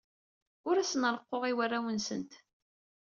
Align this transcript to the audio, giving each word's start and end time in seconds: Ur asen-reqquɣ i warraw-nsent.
Ur 0.67 0.75
asen-reqquɣ 0.77 1.41
i 1.45 1.53
warraw-nsent. 1.57 2.31